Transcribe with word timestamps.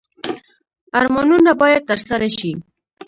ارمانونه 0.99 1.51
باید 1.61 1.87
ترسره 1.89 2.29
شي 2.37 2.51